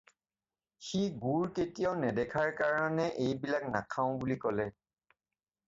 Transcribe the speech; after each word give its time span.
সি 0.85 1.01
গুড় 1.25 1.49
কেতিয়াও 1.59 1.91
নেদেখা 2.05 2.43
কাৰণে- 2.63 3.07
এইবিলাক 3.27 3.69
নাখাওঁ 3.77 4.19
বুলি 4.25 4.41
ক'লে। 4.47 4.69